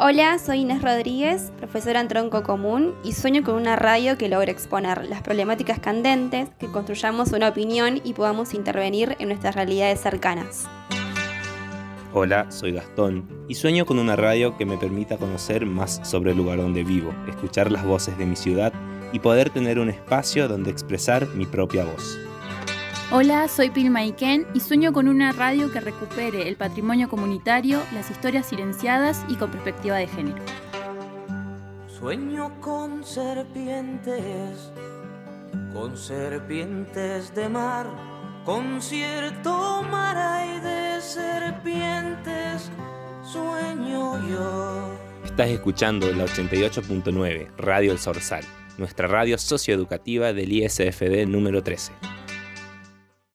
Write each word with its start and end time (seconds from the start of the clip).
Hola, 0.00 0.38
soy 0.38 0.60
Inés 0.60 0.80
Rodríguez, 0.80 1.50
profesora 1.58 2.00
en 2.00 2.06
Tronco 2.06 2.44
Común, 2.44 2.94
y 3.02 3.14
sueño 3.14 3.42
con 3.42 3.56
una 3.56 3.74
radio 3.74 4.16
que 4.16 4.28
logre 4.28 4.52
exponer 4.52 5.04
las 5.06 5.22
problemáticas 5.22 5.80
candentes, 5.80 6.50
que 6.60 6.68
construyamos 6.68 7.32
una 7.32 7.48
opinión 7.48 8.00
y 8.04 8.12
podamos 8.12 8.54
intervenir 8.54 9.16
en 9.18 9.26
nuestras 9.26 9.56
realidades 9.56 10.00
cercanas. 10.00 10.68
Hola, 12.12 12.48
soy 12.52 12.74
Gastón 12.74 13.28
y 13.48 13.56
sueño 13.56 13.86
con 13.86 13.98
una 13.98 14.14
radio 14.14 14.56
que 14.56 14.66
me 14.66 14.78
permita 14.78 15.16
conocer 15.16 15.66
más 15.66 16.00
sobre 16.04 16.30
el 16.30 16.36
lugar 16.36 16.58
donde 16.58 16.84
vivo, 16.84 17.12
escuchar 17.28 17.72
las 17.72 17.84
voces 17.84 18.16
de 18.18 18.26
mi 18.26 18.36
ciudad 18.36 18.72
y 19.12 19.18
poder 19.18 19.50
tener 19.50 19.80
un 19.80 19.88
espacio 19.88 20.46
donde 20.46 20.70
expresar 20.70 21.26
mi 21.34 21.44
propia 21.44 21.84
voz. 21.84 22.20
Hola, 23.10 23.48
soy 23.48 23.70
Pilma 23.70 24.00
Iken 24.00 24.46
y 24.52 24.60
sueño 24.60 24.92
con 24.92 25.08
una 25.08 25.32
radio 25.32 25.72
que 25.72 25.80
recupere 25.80 26.46
el 26.46 26.56
patrimonio 26.56 27.08
comunitario, 27.08 27.80
las 27.94 28.10
historias 28.10 28.46
silenciadas 28.46 29.24
y 29.30 29.36
con 29.36 29.50
perspectiva 29.50 29.96
de 29.96 30.08
género. 30.08 30.42
Sueño 31.86 32.60
con 32.60 33.02
serpientes, 33.02 34.70
con 35.72 35.96
serpientes 35.96 37.34
de 37.34 37.48
mar, 37.48 37.86
con 38.44 38.82
cierto 38.82 39.82
mar 39.90 40.46
y 40.46 40.60
de 40.60 41.00
serpientes, 41.00 42.70
sueño 43.24 44.28
yo. 44.28 44.92
Estás 45.24 45.48
escuchando 45.48 46.12
la 46.12 46.26
88.9 46.26 47.56
Radio 47.56 47.90
El 47.92 47.98
Sorsal, 47.98 48.44
nuestra 48.76 49.08
radio 49.08 49.38
socioeducativa 49.38 50.34
del 50.34 50.52
ISFD 50.52 51.26
número 51.26 51.62
13. 51.62 52.17